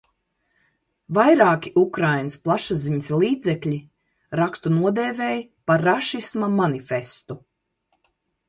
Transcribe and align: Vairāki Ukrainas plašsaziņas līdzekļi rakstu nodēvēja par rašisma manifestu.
Vairāki 1.17 1.71
Ukrainas 1.81 2.37
plašsaziņas 2.47 3.11
līdzekļi 3.25 3.75
rakstu 4.41 4.73
nodēvēja 4.79 5.47
par 5.71 5.87
rašisma 5.93 6.51
manifestu. 6.59 7.39